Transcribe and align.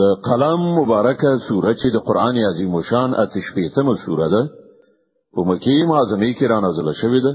د 0.00 0.02
قلم 0.26 0.60
مبارکه 0.78 1.30
سوره 1.48 1.72
چې 1.80 1.86
د 1.94 1.96
قران 2.08 2.36
عظیم 2.50 2.72
شان 2.88 3.10
اتش 3.22 3.46
پیتمه 3.58 3.94
سوره 4.04 4.28
ده 4.34 4.42
په 5.34 5.40
مکی 5.48 5.76
معظمه 5.92 6.30
کې 6.38 6.44
را 6.52 6.58
نازله 6.66 6.92
شوې 7.00 7.20
ده 7.26 7.32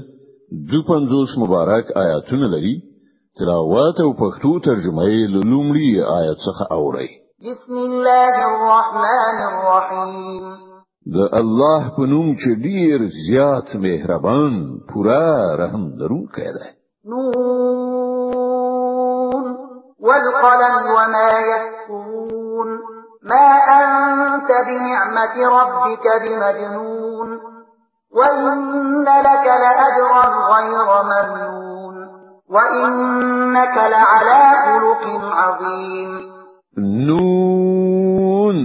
دو 0.70 0.78
پنځوس 0.90 1.30
مبارک 1.42 1.86
آیاتونه 2.04 2.46
لري 2.54 2.74
تلاوت 3.38 3.96
او 4.06 4.10
پښتو 4.22 4.50
ترجمه 4.68 5.04
یې 5.14 5.24
لومړی 5.50 5.88
آیت 6.20 6.38
څخه 6.46 6.62
اوري 6.78 7.10
بسم 7.48 7.74
الله 7.88 8.34
الرحمن 8.52 9.38
الرحیم 9.50 10.12
د 11.16 11.18
الله 11.40 11.80
په 11.96 12.02
نوم 12.14 12.28
چې 12.40 12.50
ډیر 12.66 12.98
زیات 13.28 13.68
مهربان 13.86 14.52
پورا 14.92 15.24
رحم 15.62 15.84
درونکی 16.00 16.50
دی 16.56 16.68
نون 17.12 17.34
والقلم 20.08 20.76
وما 20.96 21.28
يسطرون 21.52 22.35
ما 23.32 23.46
أنت 23.76 24.48
بنعمة 24.68 25.34
ربك 25.58 26.04
بمجنون 26.22 27.28
وإن 28.16 28.68
لك 29.04 29.44
لأجرا 29.62 30.26
غير 30.52 30.88
ممنون 31.12 31.96
وإنك 32.50 33.76
لعلى 33.76 34.38
خلق 34.66 35.04
عظيم 35.34 36.10
نون 37.06 38.56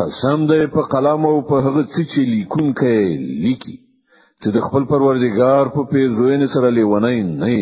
قسم 0.00 0.46
دی 0.46 0.66
په 0.66 0.80
قلم 0.92 1.26
او 1.26 1.36
په 1.48 1.54
هغه 1.66 1.82
څه 1.94 2.02
چې 2.12 2.20
لیکون 2.34 2.66
کوي 2.78 3.12
لیکي 3.44 3.74
چې 4.42 4.48
د 4.54 4.62
خپل 4.68 4.82
پروردګار 4.92 5.64
په 5.74 5.80
پیژوین 5.90 6.42
سره 6.54 6.68
لیونی 6.78 7.18
نه 7.42 7.58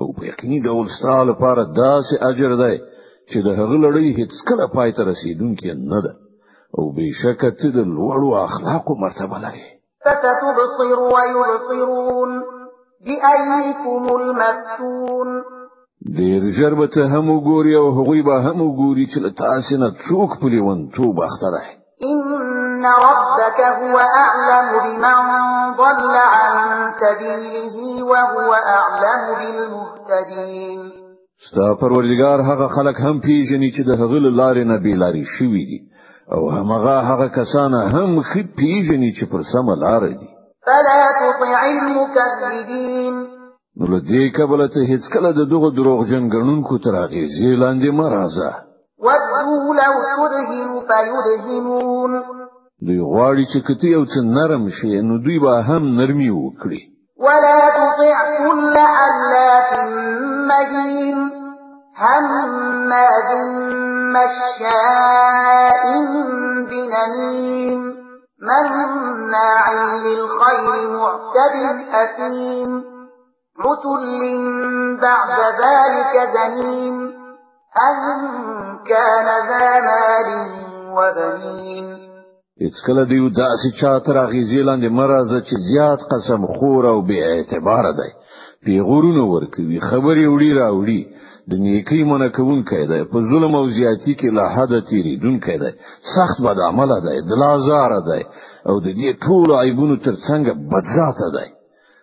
او 0.00 0.06
په 0.16 0.22
یقیني 0.30 0.58
ډول 0.66 0.86
ستاله 0.96 1.24
لپاره 1.30 1.62
داسې 1.82 2.14
اجر 2.28 2.52
دی 2.62 2.74
چې 3.30 3.38
د 3.46 3.48
هغه 3.58 3.76
لړۍ 3.84 4.08
هیڅ 4.18 4.34
کله 4.48 4.64
پای 4.74 4.90
ته 4.96 5.02
رسیدونکې 5.12 5.68
نه 5.92 6.00
ده 6.04 6.12
او 6.76 6.84
به 6.96 7.04
شک 7.22 7.42
ته 7.60 7.68
د 7.76 7.78
لوړو 7.96 8.28
اخلاقو 8.48 8.92
مرتبه 9.04 9.36
لري 9.44 9.66
دیر 10.04 10.40
ويبصرون 10.44 12.30
ژر 16.56 16.72
به 16.80 16.86
ته 16.94 17.02
هم 17.12 17.24
وګوري 17.34 17.72
او 17.80 17.86
هغوی 17.96 18.20
به 18.28 18.34
هم 18.46 18.56
وګوري 18.66 19.06
چې 19.12 19.18
له 19.24 19.30
تاسې 19.42 19.74
نه 19.82 19.88
څوک 20.06 20.30
په 20.40 20.46
لیونتوب 20.52 21.16
اخته 21.28 21.48
دی 21.56 21.66
إن 22.12 22.82
ربك 23.08 23.58
هو 23.80 23.96
أعلم 24.24 24.66
بمن 24.84 25.18
ضل 25.82 26.14
عن 26.36 26.58
سبيله 27.02 28.04
وهو 28.10 28.50
أعلم 28.80 29.22
بالمهتدين 29.40 30.90
ستا 31.40 31.74
پروردگار 31.74 32.40
هغه 32.40 32.68
خلک 32.76 32.96
هم 32.98 33.20
پیژني 33.20 33.70
چې 33.76 33.82
د 33.86 33.90
هغه 34.00 34.18
لارې 34.40 34.64
نه 34.70 34.76
بیلاری 34.78 35.24
شوي 35.38 35.64
دي 35.70 35.78
او 36.34 36.50
همغه 36.50 36.96
هغه 37.10 37.28
کسان 37.28 37.74
هم 37.74 38.22
خې 38.22 38.42
پیژني 38.58 39.10
چې 39.20 39.24
پر 39.32 39.40
سم 39.52 39.66
لار 39.84 40.02
دي 40.08 40.28
فلا 40.66 41.00
تطع 41.22 41.52
المكذبين 41.76 43.14
نو 43.78 43.86
له 43.92 44.00
دې 44.10 44.24
کبله 44.36 44.66
ته 44.68 44.80
هیڅ 44.92 45.02
کله 45.12 45.30
د 45.32 45.48
دغه 45.52 45.68
دروغجن 45.76 46.24
ګڼونکو 46.34 46.78
تر 46.84 46.94
اغېزې 47.04 47.50
لاندې 47.62 47.90
مه 47.98 48.08
راځه 48.16 48.50
ودو 49.06 49.72
لو 49.80 49.94
تدهن 50.06 50.70
فيدهنون 50.88 52.12
دوی 52.86 53.00
غواړي 53.10 53.44
چې 53.52 53.58
کته 53.66 53.86
یو 53.96 54.04
څه 54.12 54.20
نرم 54.36 54.68
شي 54.68 55.00
نو 55.08 55.18
دوی 55.24 55.38
به 55.38 55.60
هم 55.68 55.82
نرمي 56.00 56.30
وکړي 56.30 56.80
ولا 57.26 57.58
تطع 57.78 58.16
كل 58.44 58.76
حلاف 58.94 59.68
مهين 60.52 60.83
هماز 61.96 63.30
مشاء 64.14 65.84
بنميم 66.70 67.80
مناع 68.44 69.72
للخير 70.02 70.88
معتد 70.90 71.84
أثيم 71.92 72.82
عتل 73.58 74.20
بعد 75.02 75.54
ذلك 75.54 76.30
زنيم 76.34 76.94
أن 77.86 78.20
كان 78.86 79.26
ذا 79.48 79.70
مال 79.80 80.28
وبنين 80.96 82.04
اڅکله 82.68 83.04
دیو 83.10 83.28
داسې 83.30 83.68
چا 83.80 83.98
تر 84.06 84.16
غیزی 84.26 84.62
مرزه 84.88 85.40
چې 85.40 85.56
زیات 85.70 86.00
قسم 86.12 86.46
خور 86.46 86.84
او 86.86 87.00
بی 87.08 87.16
اعتبار 87.22 87.84
دی 87.98 88.10
پیغورونه 88.66 89.22
ورکوي 89.34 89.78
خبرې 89.90 90.24
وړي 90.34 90.50
راوړي 90.60 91.00
د 91.50 91.52
نیکی 91.64 92.02
منه 92.10 92.28
کوون 92.36 92.60
کيده 92.70 92.98
په 93.12 93.18
ظلم 93.30 93.52
او 93.60 93.64
زیاتی 93.78 94.12
کې 94.20 94.28
لا 94.38 94.46
حد 94.56 94.72
تیری 94.90 95.14
دون 95.24 95.36
کيده 95.46 95.70
سخت 96.16 96.36
بد 96.44 96.58
عمل 96.68 96.90
ده 97.04 97.18
د 97.30 97.42
لازار 97.44 97.92
ده 98.08 98.18
او 98.68 98.74
د 98.86 98.88
دې 99.00 99.10
ټول 99.24 99.48
عیبونو 99.62 99.96
ترڅنګ 100.06 100.42
بد 100.72 100.84
ذات 100.96 101.20
ده 101.36 101.44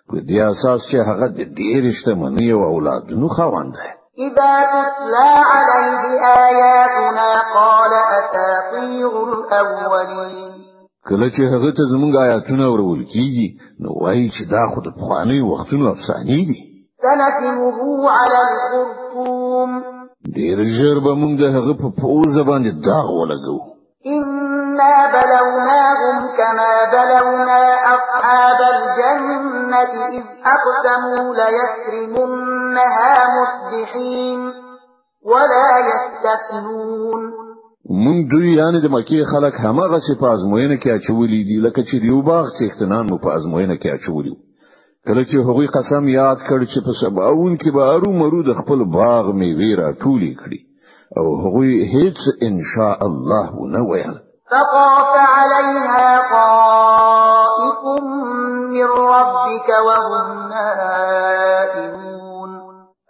په 0.09 0.17
دې 0.29 0.39
اساس 0.51 0.79
چې 0.89 0.97
هغه 1.09 1.27
د 1.39 1.41
ډېر 1.59 1.81
شتمنۍ 1.99 2.47
او 2.55 2.61
اولادونو 2.73 3.27
خواند 3.35 3.73
ده 3.73 3.89
إذا 4.27 4.49
تتلى 4.71 5.29
عليه 5.51 6.03
آياتنا 6.45 7.29
قال 7.57 7.91
أساطير 8.17 9.13
الأولين 9.61 10.50
کله 11.09 11.27
چې 11.35 11.41
هغه 11.53 11.69
ته 11.77 11.83
زمونږ 11.93 12.13
آیاتونه 12.25 12.65
ورول 12.73 13.01
کیږي 13.13 13.47
نو 13.81 13.89
وایي 14.01 14.27
چې 14.35 14.43
دا 14.53 14.63
خو 14.71 14.79
د 14.87 14.89
پخواني 14.97 15.39
وختونو 15.49 15.85
افسانې 15.93 16.39
دي 16.49 16.57
سنتمه 17.05 17.57
على 18.19 18.41
الخرطوم 18.51 19.69
ډیر 20.37 20.57
ژر 20.75 20.95
به 21.05 21.11
موږ 21.21 21.33
د 21.41 21.45
هغه 21.55 21.73
په 21.81 21.87
پوزه 22.01 22.41
باندې 22.49 22.71
داغ 22.87 23.07
ولګو 23.19 23.57
إنا 24.15 24.95
بلوناهم 25.15 26.17
كما 26.39 26.73
بلونا 26.95 27.59
أصحاب 27.95 28.59
الجنة 28.75 29.81
إذ 30.17 30.23
أقسموا 30.55 31.23
ليسرمنها 31.39 33.15
مصبحين 33.39 34.39
ولا 35.31 35.69
يستثنون 35.89 37.21
مون 37.93 38.23
دوی 38.31 38.53
یعنی 38.55 38.81
د 38.81 38.85
مکی 38.91 39.23
خلک 39.31 39.53
همغه 39.63 39.97
چې 40.05 40.19
په 40.19 40.27
ازموینه 40.35 40.75
کې 40.77 40.89
اچولې 40.97 41.39
دي 41.49 41.57
لکه 41.65 41.83
چې 41.89 41.95
دیو 42.05 42.21
باغ 42.21 42.45
څښتنان 42.57 43.05
مو 43.11 43.17
په 43.25 43.29
ازموینه 43.37 43.75
کې 43.81 43.89
اچولې 43.95 44.33
کله 45.07 45.23
چې 45.29 45.35
هغوی 45.47 45.67
قسم 45.77 46.07
یاد 46.07 46.37
کړ 46.49 46.59
چې 46.71 46.79
په 46.85 46.93
سباون 47.01 47.57
کې 47.57 47.69
به 47.75 47.83
ارو 47.93 48.11
مرو 48.19 48.43
د 48.43 48.53
خپل 48.59 48.85
باغ 48.99 49.25
میوې 49.39 49.71
را 49.79 49.89
ټولې 49.93 50.33
کړي 50.39 50.59
او 51.17 51.25
هغوی 51.43 51.71
هیڅ 51.93 52.17
ان 52.47 52.55
شاء 52.73 52.99
الله 53.11 53.69
نه 53.73 53.81
ویل 53.91 54.17
فطاف 54.51 55.09
عليها 55.35 56.09
طائف 56.33 58.03
من 58.75 58.89
ربك 59.15 59.69
وهم 59.87 60.29
نائمون 60.55 62.49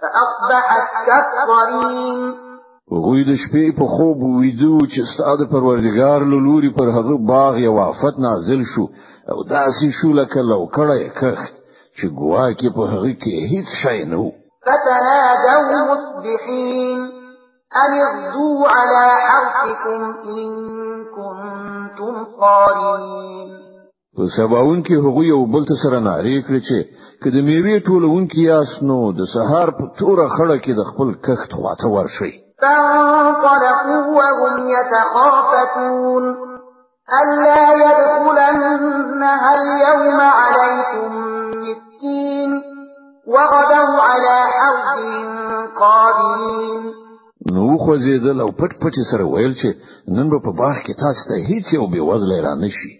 فأصبحت 0.01 0.87
كالصريم 1.07 2.41
غوی 3.03 3.21
د 3.29 3.31
شپې 3.41 3.65
په 3.79 3.85
خوب 3.93 4.17
ویدو 4.23 4.77
چې 4.91 5.01
ستاده 5.11 5.45
پروردگار 5.53 6.19
له 6.31 6.37
لوري 6.47 6.69
پر 6.77 6.87
هغه 6.97 7.15
باغ 7.31 7.53
یو 7.67 7.75
آفت 7.89 8.15
نازل 8.25 8.61
شو 8.71 8.83
او 9.31 9.37
داسې 9.55 9.87
شو 9.99 10.09
لکه 10.19 10.39
لو 10.51 10.59
کړه 10.75 10.97
کخ 11.19 11.39
چې 11.97 12.05
ګواکې 12.19 12.69
په 12.77 12.83
هغه 12.93 13.11
کې 13.21 13.33
هیڅ 13.51 13.67
شی 13.81 13.99
نه 14.11 14.17
وو 14.21 14.31
فتنادوا 14.67 15.79
مصبحين 15.93 16.99
أن 17.83 17.91
اغدوا 18.07 18.59
على 18.75 19.05
حرثكم 19.27 20.01
إن 20.37 20.51
كنتم 21.17 22.13
صارمين 22.39 23.49
په 24.17 24.23
سباون 24.37 24.79
کې 24.85 24.95
هغه 25.07 25.23
یو 25.33 25.41
بل 25.53 25.63
ته 25.69 25.75
سره 25.83 25.97
ناری 26.09 26.37
کړ 26.45 26.53
چې 26.67 26.79
کله 27.23 27.39
میوه 27.47 27.79
ټولون 27.89 28.23
کې 28.31 28.39
یاس 28.51 28.73
نو 28.91 28.99
د 29.19 29.21
سهار 29.35 29.67
په 29.79 29.85
توره 29.99 30.27
خړه 30.35 30.57
کې 30.63 30.71
د 30.75 30.81
خپل 30.91 31.09
کښت 31.25 31.49
خواته 31.59 31.89
ورشي 31.97 32.33
فانطلقوا 32.61 34.05
وهم 34.17 34.57
يتخافتون 34.77 36.23
ألا 37.21 37.73
يدخلنها 37.73 39.49
اليوم 39.61 40.19
عليكم 40.21 41.09
مسكين 41.55 42.61
وغدوا 43.27 43.97
على 44.03 44.35
حرد 44.55 44.99
قادرين 45.81 46.83
نو 47.57 47.67
خوځېدل 47.85 48.37
او 48.45 48.49
پټ 48.59 48.71
پټ 48.81 48.95
سره 49.11 49.23
ویل 49.33 49.53
چې 49.61 49.69
نن 50.15 50.27
په 50.45 50.49
باغ 50.61 50.75
کې 50.85 50.93
تاسو 51.03 51.21
ته 51.29 51.35
هیڅ 51.49 51.65
یو 51.77 51.85
بې 51.93 52.01
وزله 52.09 52.37
را 52.45 52.53
نشي 52.63 52.91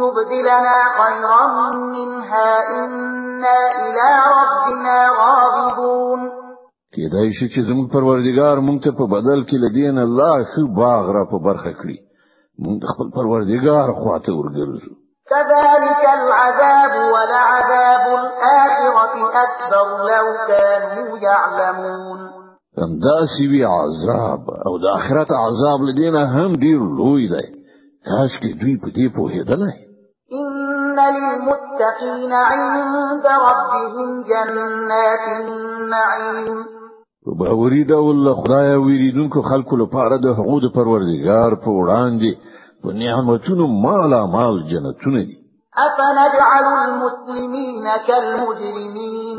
يبدلنا 0.00 0.78
خيرا 0.98 1.42
منها 1.96 2.48
إنا 2.80 3.58
إلى 3.84 4.10
ربنا 4.40 4.96
راغبون 5.22 6.20
کېدای 6.96 7.28
شي 7.38 7.46
چې 7.52 7.60
زموږ 7.68 7.86
پروردګار 7.96 8.56
مونږ 8.66 8.78
ته 8.84 8.90
په 8.98 9.04
بدل 9.14 9.40
کې 9.48 9.56
لدین 9.64 9.98
الله 9.98 10.44
خو 10.50 10.62
باغ 10.82 11.10
را 11.16 11.24
په 11.32 11.38
برخه 11.48 11.72
کړی 11.82 11.98
من 12.66 12.78
خپل 12.94 13.10
پروردگار 13.14 13.92
خواته 13.92 14.32
ورګرځو 14.36 14.92
كذلك 15.30 16.02
العذاب 16.18 16.92
ولعذاب 17.14 18.04
الآخرة 18.20 19.16
أكبر 19.44 19.88
لو 20.10 20.26
كانوا 20.48 21.18
يعلمون 21.18 22.20
هم 22.78 22.90
دا 23.06 23.18
سوي 23.38 23.64
عذاب 23.64 24.40
او 24.66 24.72
د 24.78 24.86
عذاب 25.30 25.78
لدينا 25.88 26.22
هم 26.34 26.50
ډیر 26.64 26.80
لوی 26.98 27.28
دی 27.32 27.44
کاش 28.08 28.30
کې 28.42 28.50
دوی 28.60 28.74
په 28.82 28.88
دې 28.96 29.06
پوهېدلای 29.16 29.78
إن 30.40 30.96
للمتقين 31.16 32.32
عند 32.32 33.26
ربهم 33.48 34.10
جنات 34.28 35.26
النعيم 35.44 36.79
په 37.24 37.32
باوري 37.40 37.82
ډول 37.92 38.18
خدای 38.40 38.68
ویریدونکو 38.86 39.38
خلکو 39.50 39.74
لپاره 39.82 40.14
د 40.18 40.26
حقوق 40.38 40.64
پروردگار 40.76 41.50
په 41.64 41.70
وړاندې 41.78 42.30
په 42.82 42.88
نعمتونو 43.00 43.64
مالا 43.84 44.20
مال 44.34 44.54
جنتونه 44.70 45.20
دي 45.28 45.36
افنجعل 45.86 46.66
المسلمين 46.88 47.84
كالمجرمين 48.08 49.38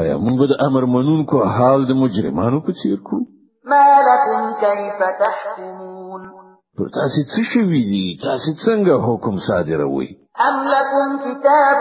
ایا 0.00 0.16
موږ 0.26 0.38
د 0.52 0.54
امر 0.66 0.82
منونکو 0.94 1.36
حال 1.54 1.80
د 1.86 1.92
مجرمانو 2.02 2.58
په 2.66 2.70
څیر 2.80 2.96
کړو 3.06 3.22
ما 3.72 3.86
لكم 4.08 4.42
كيف 4.64 4.98
تحكمون 5.22 6.20
پر 6.76 6.86
تاسو 6.98 7.20
څه 7.32 7.40
شوي 7.52 7.80
دي 7.92 8.04
تاسو 8.28 8.50
څنګه 8.64 8.94
حکم 9.06 9.34
صادروي 9.48 10.10
ام 10.48 10.54
لكم 10.74 11.08
كتاب 11.26 11.78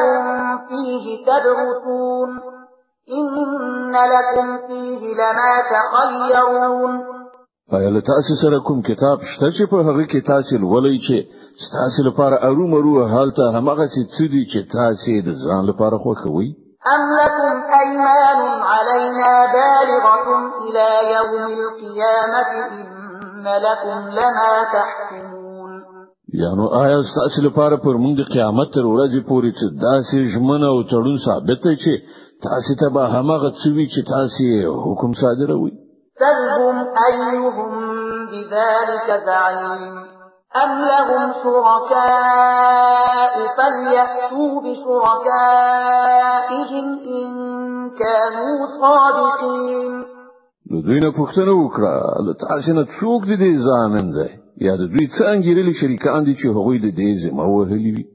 فيه 0.70 1.04
تدرسون 1.30 2.30
إن 3.20 3.92
لكم 3.92 4.68
فيه 4.68 5.14
لما 5.14 5.54
تخيرون 5.74 7.22
ایا 7.74 7.90
له 7.90 8.00
تاسو 8.00 8.34
سره 8.44 8.60
کوم 8.68 8.82
کتاب 8.82 9.18
شته 9.34 9.50
چې 9.56 9.64
په 9.72 9.76
هغه 9.88 10.04
کې 10.12 10.22
تاسو 10.32 10.56
ولوي 10.74 11.00
چې 11.08 11.18
تاسو 11.78 12.00
لپاره 12.10 12.36
اروم 12.50 12.70
مرو 12.76 13.08
حالت 13.14 13.38
همغه 13.56 13.86
چې 13.94 14.02
څه 14.18 14.24
دي 14.34 14.44
چې 14.52 14.60
تاسو 14.78 15.12
د 15.28 15.30
ځان 15.46 15.62
لپاره 15.70 15.98
خو 16.04 16.14
کوي 16.24 16.50
ام 16.96 17.04
لكم 17.22 17.56
ايمان 17.82 18.40
علينا 18.74 19.32
بالغه 19.60 20.30
الى 20.66 20.88
يوم 21.16 21.44
القيامه 21.60 22.50
ان 22.72 23.46
لكم 23.66 23.98
لما 24.20 24.52
تحكمون 24.76 25.41
یانو 26.40 26.66
آیا 26.68 27.00
ستاسو 27.12 27.42
لپاره 27.48 27.76
پر 27.84 27.96
موږ 28.04 28.14
د 28.20 28.24
قیامت 28.34 28.70
تر 28.76 28.86
ورځې 28.94 29.22
پورې 29.30 29.50
چې 29.60 29.66
داسې 29.88 30.18
ژمنه 30.34 30.68
او 30.74 30.80
تړون 30.92 31.18
ثابت 31.26 31.64
شي 31.84 31.96
تاسو 32.46 32.72
ته 32.82 32.88
به 32.98 33.04
هغه 33.16 33.50
څوی 33.64 33.86
چې 33.94 34.00
تاسو 34.12 34.44
حکم 34.86 35.12
صادروي 35.22 35.72
سلهم 36.22 36.78
ايهم 37.08 37.72
بذلك 38.32 39.08
زعيم 39.26 39.94
ام 40.64 40.72
لهم 40.92 41.22
شركاء 41.44 43.34
فليأتوا 43.58 44.54
بشركائهم 44.66 46.88
ان 47.18 47.28
كانوا 48.04 48.56
صادقين 48.82 49.94
دوی 50.86 51.00
نه 51.00 51.12
پوښتنه 51.12 51.52
وکړه 51.58 51.94
تاسو 52.44 52.74
نه 52.80 52.84
څوک 52.98 53.22
دې 53.32 53.52
ځانم 53.68 54.08
دی 54.20 54.32
یا 54.68 54.74
د 54.82 54.84
دوی 54.94 55.06
څنګه 55.18 55.50
لري 55.60 55.74
شریکان 55.82 56.20
دي 56.28 56.34
چې 56.40 56.46
هغوی 56.56 56.78
د 56.86 56.88
دې 57.00 57.10
ذمه 57.24 57.46
وهلي 57.56 57.92
وي 57.96 58.06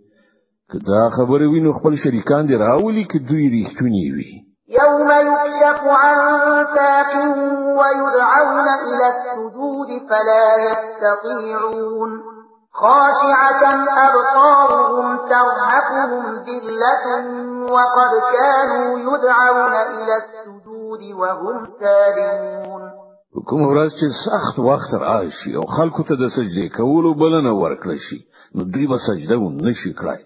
که 0.70 0.78
دا 0.90 1.02
خبره 1.16 1.46
خپل 1.78 1.94
شریکان 2.04 2.42
دي 2.48 2.54
راولي 2.66 3.04
که 3.10 3.18
دوی 3.28 3.44
ریښتونی 3.56 4.04
وي 4.16 4.30
يوم 4.80 5.06
يكشف 5.28 5.82
عن 6.02 6.16
ساق 6.76 7.12
ويدعون 7.80 8.68
إلى 8.90 9.06
السجود 9.14 9.90
فلا 10.08 10.46
يستطيعون 10.68 12.12
خاشعة 12.80 13.64
أبصارهم 14.08 15.16
ترهقهم 15.16 16.24
ذلة 16.48 17.04
وقد 17.74 18.12
كانوا 18.36 18.88
يدعون 18.98 19.72
إلى 19.96 20.14
السجود 20.22 21.00
وهم 21.20 21.64
سالمون 21.80 22.85
کوم 23.48 23.62
ورځ 23.68 23.90
چې 24.00 24.06
سخت 24.24 24.58
وخت 24.68 24.94
راشي 25.02 25.52
او 25.58 25.64
خلکو 25.76 26.02
ته 26.08 26.14
د 26.22 26.28
سجدې 26.36 26.68
کولو 26.78 27.10
بلنه 27.22 27.52
ورکړي 27.58 27.96
شي 28.06 28.18
نو 28.56 28.64
دوی 28.72 28.86
به 28.92 28.98
سجده 29.06 29.36
و 29.40 29.50
نشي 29.66 29.92
کړای 30.00 30.22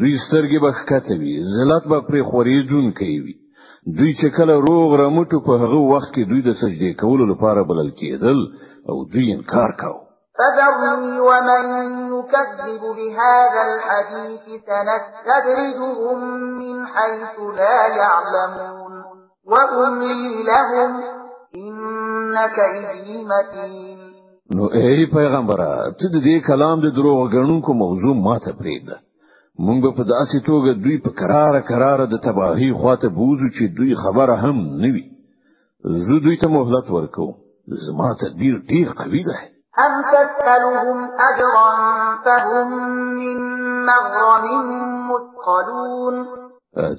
دوی 0.00 0.12
سترګې 0.24 0.58
به 0.64 0.70
ښکته 0.78 1.14
وي 1.20 1.34
ذلت 1.56 1.84
به 1.90 1.98
پرې 2.00 2.22
خورېدون 2.28 2.86
کوي 3.00 3.34
دوی 3.98 4.12
چې 4.20 4.28
کله 4.36 4.54
روغ 4.68 4.88
رمټو 5.02 5.38
په 5.48 5.52
هغه 5.64 5.76
وخت 5.92 6.10
کې 6.14 6.28
دوی 6.30 6.42
د 6.46 6.52
سجدې 6.62 6.90
کولو 7.00 7.24
لپاره 7.32 7.62
بلل 7.70 7.90
کېدل 8.00 8.38
او 8.90 8.96
دوی 9.12 9.26
انکار 9.36 9.70
کاوه 9.80 10.02
فذرني 10.38 11.14
ومن 11.28 11.64
يكذب 12.18 12.82
بهذا 12.98 13.62
الحديث 13.70 14.44
سنستدرجهم 14.68 16.18
من 16.58 16.86
حيث 16.86 17.40
لا 17.56 17.78
يعلمون 18.00 18.98
وأملي 19.50 20.42
لهم 20.42 20.92
إن 21.56 21.74
انك 22.28 22.58
اذی 22.68 23.18
متین 23.32 23.98
نو 24.56 24.64
ای 24.78 25.00
پیغمبره 25.16 25.72
ته 26.00 26.06
د 26.14 26.16
دې 26.26 26.36
کلام 26.48 26.80
د 26.82 26.92
دروغ 26.98 27.18
غنونکو 27.34 27.74
موضوع 27.84 28.14
ماته 28.26 28.52
پریده 28.60 28.96
مونږ 29.66 29.78
په 29.98 30.02
داسې 30.14 30.38
توګه 30.48 30.70
دوی 30.82 30.96
په 31.04 31.10
قرار 31.20 31.54
قرار 31.70 31.98
د 32.12 32.16
تباہی 32.26 32.70
خواته 32.78 33.08
بوزو 33.18 33.48
چې 33.56 33.64
دوی 33.78 33.92
خبره 34.02 34.34
هم 34.44 34.56
نوي 34.84 35.04
زه 36.06 36.16
دوی 36.24 36.36
ته 36.42 36.48
مهلت 36.56 36.86
ورکو 36.96 37.26
زما 37.86 38.08
تدبیر 38.22 38.54
ډیر 38.70 38.92
قوي 39.00 39.22
ده 39.28 39.38
ام 39.86 39.94
تسألهم 40.14 40.98
اجرا 41.28 41.70
فهم 42.24 42.68
من 43.20 43.38
مغرم 43.90 44.68
مثقلون 45.12 46.16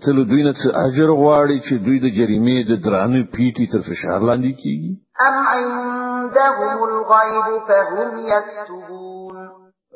تلو 0.05 0.23
دوی 0.29 0.41
نه 0.47 0.53
اجر 0.85 1.09
غواړي 1.21 1.57
چې 1.67 1.75
دوی 1.85 1.99
د 1.99 2.07
جریمې 2.19 2.57
د 2.69 2.81
درانه 2.85 3.21
پیټي 3.35 3.65
تر 3.73 3.81
فشار 3.89 4.19
لاندې 4.29 4.53
کیږي 4.61 4.93
أم 5.27 5.35
عندهم 5.47 6.83
الغيب 6.89 7.61
فهم 7.67 8.17
يكتبون 8.17 9.35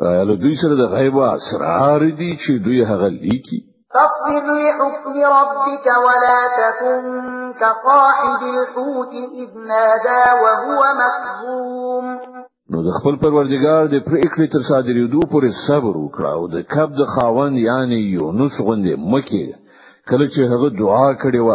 له 0.01 0.35
دوی 0.35 0.55
سره 0.61 0.75
د 0.81 0.91
غیب 0.95 1.17
اسرار 1.17 1.99
دي 2.19 2.31
چې 2.43 2.51
دوی 2.65 2.79
هغه 2.89 3.07
لیکي 3.07 3.59
فاصبر 3.93 4.43
لحكم 4.77 5.15
ربك 5.39 5.87
ولا 6.05 6.39
تكن 6.61 7.03
كصاحب 7.53 8.39
الحوت 8.55 9.13
إذ 9.43 9.51
نادى 9.67 10.25
وهو 10.43 10.79
مكظوم 11.01 12.05
نو 12.71 12.77
د 12.83 12.89
خپل 12.99 13.15
پروردګار 13.23 13.83
د 13.93 13.95
پریکړې 14.07 14.47
تر 14.53 14.61
صادریدو 14.71 15.19
پورې 15.31 15.49
صبر 15.67 15.93
وکړه 16.03 16.25
او 16.37 16.47
د 16.47 16.57
کب 16.73 16.89
د 16.99 17.03
خاوند 17.15 17.57
یعنی 17.69 17.95
یونس 18.17 18.53
غوندې 18.65 18.93
مکه 19.13 19.43
کله 20.09 20.25
چې 20.33 20.41
هغه 20.53 20.67
دعا 20.79 21.07
کړې 21.21 21.41
و 21.47 21.49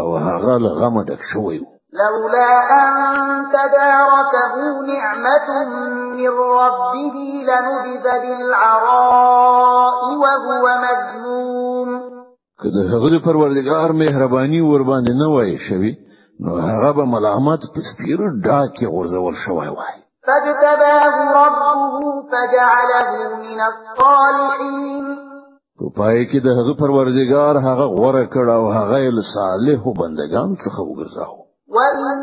او 0.00 0.16
هغه 0.16 0.58
لغمه 0.66 1.02
ډک 1.08 1.20
شوی 1.32 1.58
و 1.58 1.64
لولا 1.94 2.50
أن 2.80 3.14
تداركه 3.48 4.56
نعمة 4.94 5.48
من 6.14 6.28
ربه 6.28 7.16
لنبذ 7.48 8.06
بالعراء 8.22 9.96
وهو 10.22 10.64
مذموم 10.86 11.88
که 12.62 12.68
د 12.74 12.76
هغه 12.94 13.18
پروردګار 13.26 13.92
مهرباني 13.92 14.60
ور 14.60 14.82
باندې 14.82 15.10
نه 15.22 15.26
وای 15.34 15.56
شوی 15.68 15.94
نو 16.40 16.56
هغه 16.58 16.90
به 16.96 17.04
ملامت 17.14 17.60
په 17.74 17.80
سپیرو 17.92 18.26
ډاکې 18.46 18.84
غورځول 18.94 19.34
شوی 19.46 19.68
وای 19.76 19.96
فاجتباه 20.26 21.14
ربه 21.42 21.74
فجعله 22.32 23.06
من 23.42 23.58
الصالحين 23.70 25.04
په 25.78 25.84
پای 25.96 26.26
کې 26.30 26.38
د 26.44 26.48
هغه 26.58 26.74
پروردګار 26.82 27.54
هغه 27.68 27.86
غوړه 27.96 28.24
کړ 28.34 28.46
او 28.58 28.64
هغه 28.78 28.98
له 29.16 29.22
صالحو 29.36 29.92
بندگانو 30.00 30.54
څخه 30.64 30.80
وګرځاوه 30.90 31.43
وَإِنْ 31.76 32.18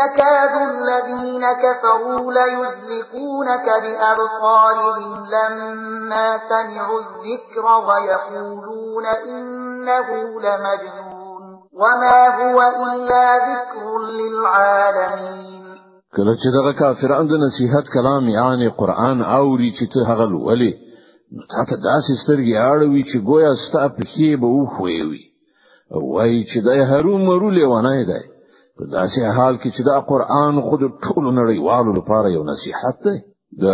يَكَادُ 0.00 0.52
الَّذِينَ 0.72 1.44
كَفَرُوا 1.64 2.22
لَيُزْلِقُونَكَ 2.38 3.66
بِأَبْصَارِهِمْ 3.84 5.10
لَمَّا 5.34 6.28
سَمِعُوا 6.50 7.00
الذِّكْرَ 7.04 7.64
وَيَقُولُونَ 7.88 9.06
إِنَّهُ 9.28 10.08
لَمَجْنُونٌ 10.46 11.42
وَمَا 11.82 12.18
هُوَ 12.40 12.58
إِلَّا 12.92 13.24
ذِكْرٌ 13.50 13.84
لِلْعَالَمِينَ 14.20 15.62
كَلَّا 16.16 16.34
چې 16.40 16.46
كَافِرٌ 16.52 16.78
کافرانو 16.80 17.28
د 17.28 17.86
كَلَامِي 17.94 18.34
کلام 18.36 18.60
الْقُرْآنِ 18.66 19.22
قران 19.22 19.22
اوري 19.22 19.70
چې 19.78 19.96
وَلِي 19.96 20.08
هغه 20.10 20.26
ولې 20.48 20.72
نو 21.32 21.42
تاسو 21.54 21.74
داسې 21.88 22.12
سترګې 22.22 22.56
اړوي 22.70 23.02
چې 23.10 23.16
گویا 23.28 23.52
ستا 23.64 23.88
په 23.96 24.02
کې 24.10 24.28
وخوي 24.42 24.98
وي 25.08 25.22
وایي 26.14 26.44
چې 26.44 26.58
د 26.64 26.68
هرو 26.90 27.18
مرو 27.18 27.50
لیوانای 27.50 28.04
دی 28.04 28.29
په 28.80 28.86
داسې 28.98 29.20
حال 29.36 29.54
کې 29.62 29.68
چې 29.76 29.82
دا 29.90 29.96
قران 30.10 30.54
خود 30.68 30.82
ټول 31.04 31.24
نړیوالو 31.40 31.90
لپاره 31.98 32.34
یو 32.36 32.42
نصيحت 32.52 32.96
دی 33.06 33.16
د 33.60 33.64